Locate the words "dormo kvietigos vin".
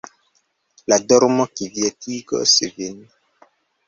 1.11-2.97